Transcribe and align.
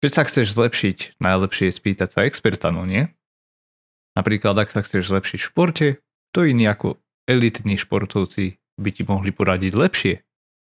Keď 0.00 0.10
sa 0.10 0.24
chceš 0.24 0.56
zlepšiť, 0.56 1.20
najlepšie 1.20 1.68
je 1.68 1.76
spýtať 1.76 2.08
sa 2.08 2.20
experta, 2.24 2.72
no 2.72 2.88
nie? 2.88 3.12
Napríklad, 4.16 4.56
ak 4.56 4.72
sa 4.72 4.80
chceš 4.80 5.12
zlepšiť 5.12 5.38
v 5.38 5.48
športe, 5.52 5.86
to 6.32 6.48
iní 6.48 6.64
ako 6.64 6.96
elitní 7.28 7.76
športovci 7.76 8.56
by 8.80 8.90
ti 8.96 9.02
mohli 9.04 9.28
poradiť 9.28 9.72
lepšie. 9.76 10.14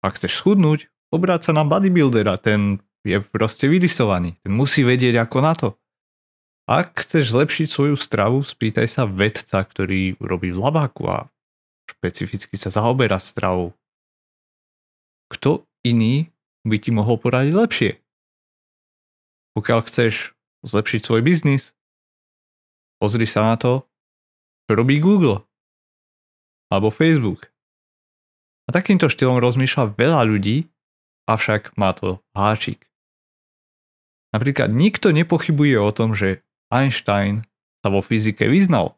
Ak 0.01 0.17
chceš 0.17 0.41
schudnúť, 0.41 0.89
obráť 1.13 1.51
sa 1.51 1.53
na 1.53 1.69
bodybuildera, 1.69 2.41
ten 2.41 2.81
je 3.05 3.21
proste 3.21 3.69
vyrysovaný, 3.69 4.41
ten 4.41 4.53
musí 4.57 4.81
vedieť 4.81 5.21
ako 5.21 5.39
na 5.45 5.53
to. 5.53 5.69
Ak 6.65 6.97
chceš 7.05 7.37
zlepšiť 7.37 7.67
svoju 7.69 7.97
stravu, 8.01 8.41
spýtaj 8.41 8.89
sa 8.89 9.03
vedca, 9.05 9.61
ktorý 9.61 10.17
robí 10.17 10.55
v 10.55 10.61
labáku 10.65 11.03
a 11.11 11.29
špecificky 11.91 12.55
sa 12.55 12.71
zaoberá 12.71 13.19
stravou. 13.19 13.75
Kto 15.29 15.67
iný 15.83 16.31
by 16.65 16.77
ti 16.79 16.91
mohol 16.95 17.19
poradiť 17.19 17.55
lepšie? 17.55 17.91
Pokiaľ 19.59 19.81
chceš 19.87 20.37
zlepšiť 20.63 21.01
svoj 21.03 21.21
biznis, 21.27 21.75
pozri 23.03 23.27
sa 23.27 23.51
na 23.51 23.57
to, 23.57 23.89
čo 24.69 24.79
robí 24.79 25.03
Google 25.03 25.43
alebo 26.71 26.95
Facebook. 26.95 27.51
A 28.71 28.77
takýmto 28.77 29.11
štýlom 29.11 29.43
rozmýšľa 29.43 29.99
veľa 29.99 30.23
ľudí, 30.31 30.71
avšak 31.27 31.75
má 31.75 31.91
to 31.91 32.23
háčik. 32.39 32.87
Napríklad 34.31 34.71
nikto 34.71 35.11
nepochybuje 35.11 35.75
o 35.83 35.91
tom, 35.91 36.15
že 36.15 36.47
Einstein 36.71 37.43
sa 37.83 37.91
vo 37.91 37.99
fyzike 37.99 38.47
vyznal. 38.47 38.95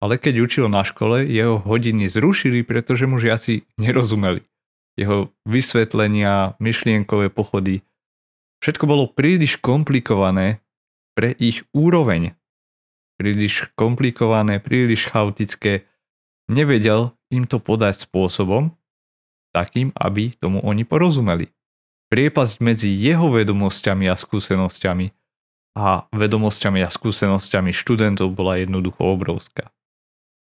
Ale 0.00 0.16
keď 0.16 0.48
učil 0.48 0.66
na 0.72 0.80
škole, 0.80 1.28
jeho 1.28 1.60
hodiny 1.60 2.08
zrušili, 2.08 2.64
pretože 2.64 3.04
mu 3.04 3.20
žiaci 3.20 3.68
nerozumeli. 3.76 4.40
Jeho 4.96 5.28
vysvetlenia, 5.44 6.56
myšlienkové 6.56 7.28
pochody 7.28 7.84
Všetko 8.60 8.84
bolo 8.84 9.08
príliš 9.08 9.56
komplikované 9.56 10.60
pre 11.16 11.32
ich 11.40 11.64
úroveň. 11.72 12.36
Príliš 13.16 13.72
komplikované, 13.72 14.60
príliš 14.60 15.08
chaotické. 15.08 15.88
Nevedel 16.48 17.16
im 17.32 17.48
to 17.48 17.56
podať 17.56 18.04
spôsobom, 18.04 18.76
takým, 19.56 19.92
aby 19.96 20.36
tomu 20.36 20.60
oni 20.60 20.84
porozumeli. 20.84 21.52
Priepasť 22.12 22.60
medzi 22.60 22.90
jeho 22.90 23.32
vedomosťami 23.32 24.10
a 24.10 24.16
skúsenosťami 24.18 25.06
a 25.78 26.10
vedomosťami 26.10 26.82
a 26.82 26.90
skúsenosťami 26.90 27.70
študentov 27.70 28.34
bola 28.34 28.58
jednoducho 28.58 29.00
obrovská. 29.00 29.70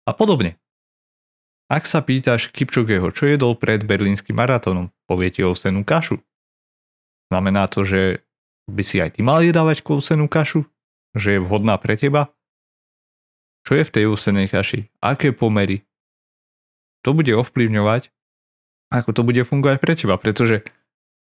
A 0.04 0.12
podobne. 0.12 0.60
Ak 1.72 1.88
sa 1.88 2.04
pýtaš 2.04 2.52
Kipčogeho, 2.52 3.10
čo 3.16 3.26
jedol 3.26 3.56
pred 3.56 3.82
berlínskym 3.88 4.36
maratónom, 4.36 4.92
povie 5.08 5.32
ti 5.32 5.42
ovsenú 5.42 5.88
kašu. 5.88 6.20
Znamená 7.34 7.66
to, 7.66 7.82
že 7.82 8.22
by 8.70 8.86
si 8.86 9.02
aj 9.02 9.18
ty 9.18 9.26
mal 9.26 9.42
jedávať 9.42 9.82
kousenú 9.82 10.30
kašu? 10.30 10.70
Že 11.18 11.30
je 11.34 11.40
vhodná 11.42 11.82
pre 11.82 11.98
teba? 11.98 12.30
Čo 13.66 13.82
je 13.82 13.84
v 13.90 13.94
tej 13.94 14.06
úsenej 14.06 14.54
kaši? 14.54 14.94
Aké 15.02 15.34
pomery? 15.34 15.82
To 17.02 17.18
bude 17.18 17.34
ovplyvňovať, 17.34 18.14
ako 18.94 19.10
to 19.18 19.22
bude 19.26 19.42
fungovať 19.50 19.78
pre 19.82 19.94
teba, 19.98 20.16
pretože 20.22 20.62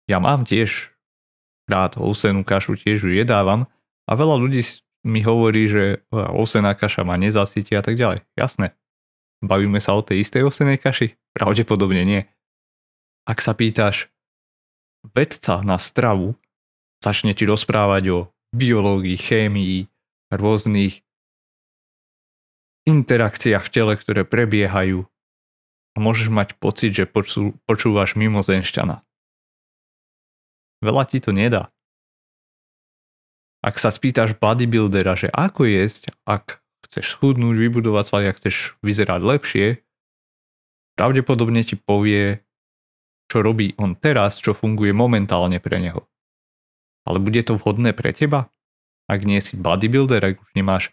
ja 0.10 0.18
mám 0.18 0.44
tiež 0.44 0.90
rád 1.70 2.02
ovsenú 2.02 2.42
kašu, 2.42 2.82
tiež 2.82 3.06
ju 3.06 3.14
jedávam 3.14 3.70
a 4.10 4.12
veľa 4.18 4.42
ľudí 4.42 4.66
mi 5.08 5.24
hovorí, 5.24 5.70
že 5.70 6.04
ovsená 6.12 6.76
kaša 6.76 7.06
ma 7.06 7.16
nezasytí 7.16 7.78
a 7.78 7.86
tak 7.86 7.96
ďalej. 7.96 8.26
Jasné. 8.36 8.74
Bavíme 9.40 9.80
sa 9.80 9.96
o 9.96 10.04
tej 10.04 10.26
istej 10.26 10.50
ovsenej 10.50 10.82
kaši? 10.82 11.16
Pravdepodobne 11.38 12.04
nie. 12.04 12.22
Ak 13.24 13.40
sa 13.40 13.56
pýtaš, 13.56 14.11
vedca 15.04 15.62
na 15.66 15.82
stravu 15.82 16.38
začne 17.02 17.34
ti 17.34 17.50
rozprávať 17.50 18.04
o 18.14 18.20
biológii, 18.54 19.18
chémii, 19.18 19.90
rôznych 20.32 21.02
interakciách 22.86 23.64
v 23.68 23.74
tele, 23.74 23.94
ktoré 23.98 24.22
prebiehajú 24.26 25.06
a 25.92 25.98
môžeš 26.00 26.28
mať 26.32 26.50
pocit, 26.58 26.96
že 26.96 27.06
počú, 27.06 27.58
počúvaš 27.68 28.16
mimozenšťana. 28.16 29.04
Veľa 30.82 31.04
ti 31.06 31.22
to 31.22 31.36
nedá. 31.36 31.70
Ak 33.62 33.78
sa 33.78 33.94
spýtaš 33.94 34.34
bodybuildera, 34.34 35.14
že 35.14 35.30
ako 35.30 35.70
jesť, 35.70 36.10
ak 36.26 36.64
chceš 36.90 37.14
schudnúť, 37.14 37.62
vybudovať 37.62 38.04
svaly, 38.10 38.26
ak 38.34 38.42
chceš 38.42 38.74
vyzerať 38.82 39.22
lepšie, 39.22 39.66
pravdepodobne 40.98 41.62
ti 41.62 41.78
povie 41.78 42.42
čo 43.32 43.40
robí 43.40 43.72
on 43.80 43.96
teraz, 43.96 44.44
čo 44.44 44.52
funguje 44.52 44.92
momentálne 44.92 45.64
pre 45.64 45.80
neho. 45.80 46.04
Ale 47.08 47.24
bude 47.24 47.40
to 47.48 47.56
vhodné 47.56 47.96
pre 47.96 48.12
teba? 48.12 48.52
Ak 49.08 49.24
nie 49.24 49.40
si 49.40 49.56
bodybuilder, 49.56 50.20
ak 50.20 50.44
už 50.44 50.52
nemáš 50.52 50.92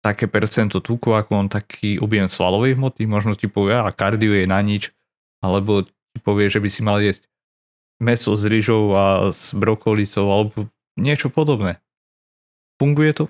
také 0.00 0.24
percento 0.24 0.80
tuku 0.80 1.12
ako 1.12 1.44
on, 1.44 1.48
taký 1.52 2.00
objem 2.00 2.24
svalovej 2.24 2.80
hmoty, 2.80 3.04
možno 3.04 3.36
ti 3.36 3.52
povie, 3.52 3.76
a 3.76 3.92
kardio 3.92 4.32
je 4.32 4.48
na 4.48 4.64
nič, 4.64 4.96
alebo 5.44 5.84
ti 5.84 6.18
povie, 6.24 6.48
že 6.48 6.64
by 6.64 6.68
si 6.72 6.80
mal 6.80 7.04
jesť 7.04 7.28
meso 8.00 8.32
s 8.32 8.48
ryžou 8.48 8.96
a 8.96 9.28
s 9.28 9.52
brokolicou, 9.52 10.24
alebo 10.24 10.72
niečo 10.96 11.28
podobné. 11.28 11.84
Funguje 12.80 13.12
to? 13.12 13.24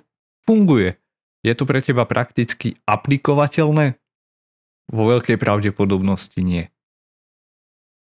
Funguje. 0.47 0.95
Je 1.43 1.53
to 1.59 1.67
pre 1.67 1.83
teba 1.83 2.07
prakticky 2.07 2.79
aplikovateľné? 2.87 3.99
Vo 4.91 5.03
veľkej 5.11 5.39
pravdepodobnosti 5.39 6.39
nie. 6.39 6.71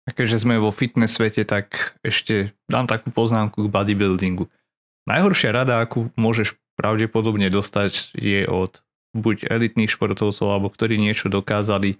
A 0.07 0.15
keďže 0.15 0.47
sme 0.47 0.55
vo 0.55 0.71
fitness 0.71 1.19
svete, 1.19 1.43
tak 1.43 1.99
ešte 1.99 2.55
dám 2.71 2.87
takú 2.87 3.11
poznámku 3.11 3.67
k 3.67 3.71
bodybuildingu. 3.71 4.47
Najhoršia 5.03 5.51
rada, 5.51 5.83
akú 5.83 6.07
môžeš 6.15 6.55
pravdepodobne 6.79 7.51
dostať, 7.51 8.15
je 8.15 8.47
od 8.47 8.79
buď 9.11 9.51
elitných 9.51 9.91
športovcov, 9.91 10.47
alebo 10.47 10.71
ktorí 10.71 10.95
niečo 10.95 11.27
dokázali 11.27 11.99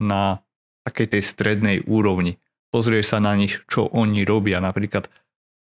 na 0.00 0.40
takej 0.88 1.18
tej 1.18 1.22
strednej 1.22 1.78
úrovni. 1.84 2.40
Pozrieš 2.72 3.12
sa 3.12 3.18
na 3.20 3.36
nich, 3.36 3.60
čo 3.68 3.84
oni 3.84 4.24
robia, 4.24 4.56
napríklad 4.56 5.12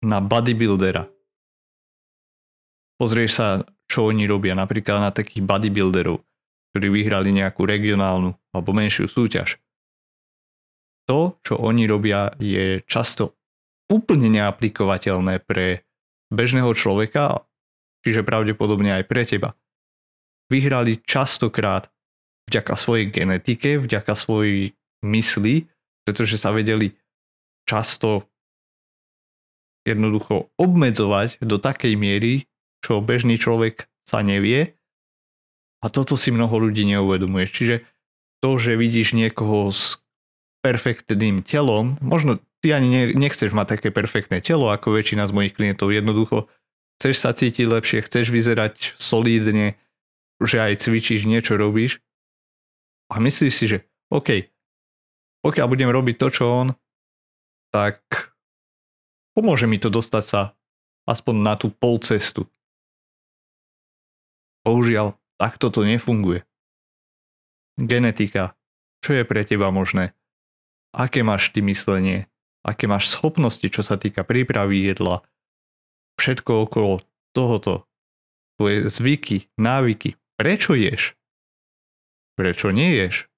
na 0.01 0.17
bodybuildera. 0.17 1.05
Pozrieš 2.97 3.31
sa, 3.38 3.47
čo 3.85 4.09
oni 4.09 4.25
robia, 4.25 4.57
napríklad 4.57 4.97
na 4.97 5.11
takých 5.13 5.45
bodybuilderov, 5.45 6.25
ktorí 6.73 6.88
vyhrali 6.89 7.29
nejakú 7.29 7.69
regionálnu 7.69 8.33
alebo 8.49 8.69
menšiu 8.73 9.05
súťaž 9.05 9.61
to, 11.07 11.40
čo 11.41 11.56
oni 11.56 11.88
robia, 11.88 12.35
je 12.38 12.84
často 12.84 13.40
úplne 13.88 14.28
neaplikovateľné 14.28 15.40
pre 15.47 15.88
bežného 16.28 16.75
človeka, 16.75 17.47
čiže 18.03 18.28
pravdepodobne 18.28 19.00
aj 19.00 19.03
pre 19.07 19.23
teba. 19.23 19.56
Vyhrali 20.51 21.00
častokrát 21.03 21.88
vďaka 22.51 22.75
svojej 22.75 23.12
genetike, 23.12 23.79
vďaka 23.79 24.13
svojej 24.16 24.75
mysli, 25.03 25.68
pretože 26.03 26.40
sa 26.40 26.51
vedeli 26.51 26.95
často 27.68 28.28
jednoducho 29.88 30.51
obmedzovať 30.59 31.39
do 31.44 31.59
takej 31.59 31.95
miery, 31.95 32.48
čo 32.83 33.00
bežný 33.00 33.39
človek 33.39 33.88
sa 34.04 34.24
nevie. 34.24 34.75
A 35.83 35.88
toto 35.88 36.19
si 36.19 36.31
mnoho 36.31 36.59
ľudí 36.59 36.83
neuvedomuje. 36.88 37.48
Čiže 37.48 37.75
to, 38.44 38.59
že 38.59 38.80
vidíš 38.80 39.15
niekoho 39.15 39.71
s 39.71 40.00
perfektným 40.68 41.48
telom, 41.48 41.96
možno 42.04 42.44
ty 42.60 42.75
ani 42.75 43.16
nechceš 43.16 43.56
mať 43.56 43.80
také 43.80 43.90
perfektné 43.96 44.44
telo 44.44 44.68
ako 44.68 44.92
väčšina 44.92 45.24
z 45.24 45.31
mojich 45.31 45.56
klientov, 45.56 45.96
jednoducho 45.96 46.52
chceš 47.00 47.16
sa 47.24 47.31
cítiť 47.31 47.64
lepšie, 47.64 48.04
chceš 48.04 48.28
vyzerať 48.28 49.00
solídne, 49.00 49.80
že 50.44 50.60
aj 50.60 50.84
cvičíš, 50.84 51.24
niečo 51.24 51.56
robíš 51.56 52.04
a 53.08 53.24
myslíš 53.24 53.54
si, 53.56 53.66
že 53.72 53.78
OK, 54.12 54.52
pokiaľ 55.48 55.68
budem 55.72 55.88
robiť 55.88 56.16
to, 56.19 56.28
čo 56.28 56.44
on, 56.52 56.68
tak 57.72 58.04
pomôže 59.31 59.72
mi 59.72 59.80
to 59.80 59.88
dostať 59.88 60.24
sa 60.28 60.42
aspoň 61.08 61.36
na 61.40 61.54
tú 61.56 61.72
pol 61.72 62.04
cestu. 62.04 62.52
Bohužiaľ, 64.68 65.16
takto 65.40 65.72
to 65.72 65.88
nefunguje. 65.88 66.44
Genetika. 67.80 68.58
Čo 69.06 69.22
je 69.22 69.24
pre 69.24 69.46
teba 69.46 69.69
možné? 69.69 70.17
Aké 70.97 71.21
máš 71.21 71.53
ty 71.53 71.61
myslenie, 71.61 72.25
aké 72.65 72.89
máš 72.89 73.13
schopnosti, 73.13 73.69
čo 73.69 73.85
sa 73.85 74.01
týka 74.01 74.25
prípravy 74.25 74.89
jedla, 74.89 75.21
všetko 76.17 76.65
okolo 76.65 77.05
tohoto, 77.38 77.85
tvoje 78.57 78.89
zvyky, 78.89 79.53
návyky, 79.61 80.17
prečo 80.41 80.73
ješ, 80.73 81.13
prečo 82.33 82.73
nie 82.73 82.97
ješ, 82.97 83.29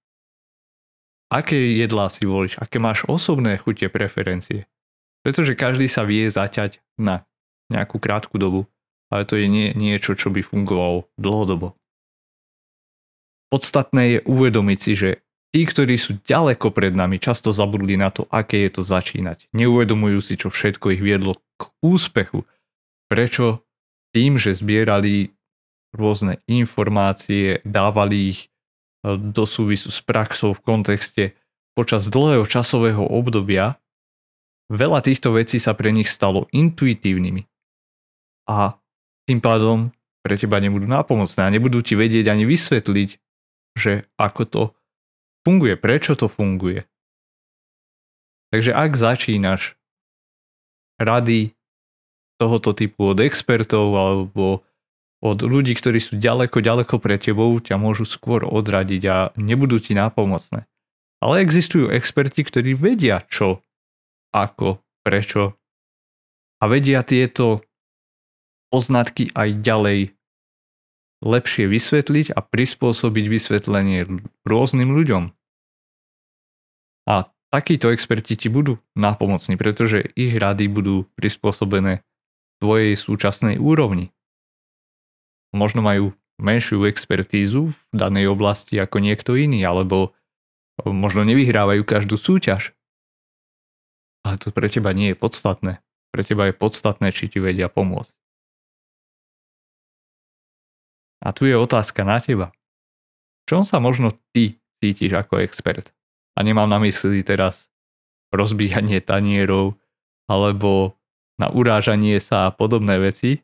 aké 1.27 1.59
jedlá 1.75 2.07
si 2.07 2.23
volíš, 2.23 2.55
aké 2.63 2.79
máš 2.79 3.03
osobné 3.05 3.59
chutie, 3.59 3.91
preferencie. 3.91 4.65
Pretože 5.19 5.59
každý 5.59 5.91
sa 5.91 6.07
vie 6.07 6.31
zaťať 6.31 6.79
na 6.95 7.27
nejakú 7.67 7.99
krátku 7.99 8.39
dobu, 8.39 8.71
ale 9.11 9.27
to 9.27 9.35
je 9.35 9.51
nie, 9.51 9.75
niečo, 9.75 10.15
čo 10.15 10.31
by 10.31 10.39
fungovalo 10.39 11.11
dlhodobo. 11.19 11.75
Podstatné 13.51 14.03
je 14.15 14.19
uvedomiť 14.23 14.79
si, 14.79 14.93
že 14.95 15.09
tí, 15.49 15.61
ktorí 15.65 15.97
sú 15.97 16.21
ďaleko 16.25 16.69
pred 16.69 16.93
nami, 16.93 17.17
často 17.17 17.49
zabudli 17.49 17.97
na 17.97 18.13
to, 18.13 18.29
aké 18.29 18.69
je 18.69 18.79
to 18.79 18.81
začínať. 18.85 19.49
Neuvedomujú 19.53 20.19
si, 20.21 20.33
čo 20.37 20.53
všetko 20.53 20.93
ich 20.93 21.01
viedlo 21.01 21.41
k 21.57 21.69
úspechu. 21.81 22.45
Prečo 23.09 23.65
tým, 24.13 24.37
že 24.37 24.57
zbierali 24.57 25.33
rôzne 25.93 26.41
informácie, 26.45 27.65
dávali 27.65 28.37
ich 28.37 28.39
e, 28.45 29.17
do 29.17 29.45
súvisu 29.49 29.89
s 29.89 29.99
praxou 30.05 30.53
v 30.53 30.61
kontexte 30.61 31.23
počas 31.73 32.09
dlhého 32.09 32.45
časového 32.45 33.01
obdobia, 33.01 33.81
veľa 34.69 35.01
týchto 35.01 35.33
vecí 35.33 35.57
sa 35.57 35.73
pre 35.73 35.89
nich 35.89 36.09
stalo 36.09 36.45
intuitívnymi. 36.53 37.41
A 38.49 38.77
tým 39.25 39.41
pádom 39.41 39.89
pre 40.21 40.37
teba 40.37 40.61
nebudú 40.61 40.85
nápomocné 40.85 41.41
a 41.41 41.53
nebudú 41.53 41.81
ti 41.81 41.97
vedieť 41.97 42.29
ani 42.29 42.45
vysvetliť, 42.45 43.09
že 43.77 44.05
ako 44.17 44.41
to 44.45 44.61
funguje, 45.43 45.75
prečo 45.79 46.15
to 46.15 46.27
funguje. 46.27 46.85
Takže 48.49 48.73
ak 48.73 48.91
začínaš 48.97 49.77
rady 50.97 51.53
tohoto 52.41 52.73
typu 52.73 53.13
od 53.13 53.19
expertov 53.21 53.93
alebo 53.93 54.65
od 55.19 55.43
ľudí, 55.43 55.75
ktorí 55.75 55.99
sú 55.99 56.15
ďaleko, 56.15 56.63
ďaleko 56.63 56.95
pre 56.97 57.19
tebou, 57.19 57.51
ťa 57.59 57.75
môžu 57.75 58.07
skôr 58.07 58.47
odradiť 58.47 59.03
a 59.11 59.17
nebudú 59.35 59.83
ti 59.83 59.91
nápomocné. 59.91 60.63
Ale 61.19 61.43
existujú 61.43 61.91
experti, 61.91 62.47
ktorí 62.47 62.79
vedia 62.79 63.27
čo, 63.27 63.59
ako, 64.31 64.79
prečo 65.03 65.59
a 66.59 66.67
vedia 66.67 67.03
tieto 67.03 67.63
poznatky 68.71 69.31
aj 69.35 69.49
ďalej 69.59 69.99
lepšie 71.19 71.67
vysvetliť 71.67 72.31
a 72.31 72.39
prispôsobiť 72.39 73.25
vysvetlenie 73.27 74.07
rôznym 74.47 74.95
ľuďom. 74.95 75.35
A 77.09 77.27
takíto 77.51 77.91
experti 77.91 78.37
ti 78.37 78.47
budú 78.47 78.79
nápomocní, 78.95 79.57
pretože 79.57 80.13
ich 80.15 80.31
rady 80.37 80.69
budú 80.69 81.09
prispôsobené 81.17 82.05
tvojej 82.61 82.93
súčasnej 82.95 83.57
úrovni. 83.57 84.11
Možno 85.51 85.81
majú 85.81 86.13
menšiu 86.39 86.85
expertízu 86.87 87.73
v 87.73 87.77
danej 87.91 88.31
oblasti 88.31 88.79
ako 88.79 89.01
niekto 89.01 89.35
iný, 89.35 89.65
alebo 89.65 90.15
možno 90.85 91.27
nevyhrávajú 91.27 91.83
každú 91.83 92.15
súťaž. 92.15 92.71
Ale 94.23 94.39
to 94.39 94.51
pre 94.51 94.67
teba 94.71 94.91
nie 94.95 95.11
je 95.11 95.17
podstatné. 95.17 95.83
Pre 96.11 96.23
teba 96.23 96.51
je 96.51 96.55
podstatné, 96.55 97.11
či 97.11 97.27
ti 97.27 97.39
vedia 97.41 97.67
pomôcť. 97.67 98.18
A 101.19 101.35
tu 101.35 101.43
je 101.47 101.55
otázka 101.55 102.07
na 102.07 102.23
teba. 102.23 102.55
V 103.43 103.55
čom 103.55 103.61
sa 103.67 103.81
možno 103.83 104.15
ty 104.31 104.59
cítiš 104.79 105.15
ako 105.15 105.43
expert? 105.43 105.91
A 106.37 106.45
nemám 106.45 106.71
na 106.71 106.79
mysli 106.79 107.25
teraz 107.25 107.67
rozbíjanie 108.31 109.03
tanierov 109.03 109.75
alebo 110.29 110.95
na 111.41 111.51
urážanie 111.51 112.19
sa 112.21 112.47
a 112.47 112.53
podobné 112.53 112.99
veci, 113.01 113.43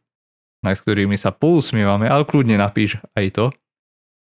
na 0.64 0.72
ktorými 0.72 1.18
sa 1.20 1.36
pousmievame, 1.36 2.08
ale 2.08 2.24
kľudne 2.24 2.56
napíš 2.60 3.02
aj 3.18 3.26
to. 3.36 3.46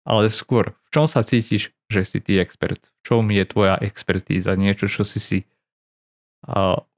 Ale 0.08 0.32
skôr, 0.34 0.74
v 0.88 0.90
čom 0.90 1.06
sa 1.06 1.22
cítiš, 1.22 1.76
že 1.92 2.02
si 2.08 2.18
ty 2.20 2.42
expert? 2.42 2.82
V 2.82 3.02
čom 3.06 3.24
je 3.30 3.44
tvoja 3.46 3.78
expertíza? 3.78 4.58
Niečo, 4.58 4.90
čo 4.90 5.06
si 5.06 5.22
si 5.22 5.40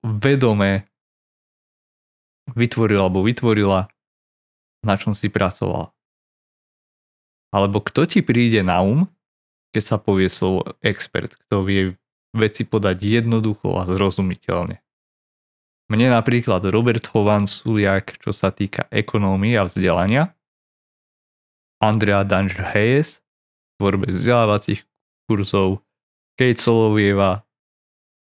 vedome 0.05 0.85
vytvoril 2.53 3.01
alebo 3.01 3.25
vytvorila, 3.25 3.89
na 4.85 4.95
čom 4.95 5.17
si 5.17 5.33
pracovala. 5.33 5.89
Alebo 7.51 7.83
kto 7.83 8.07
ti 8.07 8.23
príde 8.23 8.63
na 8.63 8.79
um, 8.79 9.05
keď 9.71 9.83
sa 9.83 9.97
povie 9.99 10.27
slovo 10.27 10.67
expert, 10.83 11.35
kto 11.47 11.63
vie 11.63 11.95
veci 12.35 12.67
podať 12.67 13.23
jednoducho 13.23 13.75
a 13.79 13.87
zrozumiteľne. 13.87 14.79
Mne 15.91 16.07
napríklad 16.15 16.63
Robert 16.71 17.03
Hovan 17.11 17.43
Suliak, 17.43 18.15
čo 18.23 18.31
sa 18.31 18.55
týka 18.55 18.87
ekonómie 18.87 19.59
a 19.59 19.67
vzdelania, 19.67 20.31
Andrea 21.83 22.23
Danger 22.23 22.71
Hayes, 22.71 23.19
tvorbe 23.75 24.07
vzdelávacích 24.07 24.87
kurzov, 25.27 25.83
Kate 26.39 26.61
Solovieva 26.61 27.43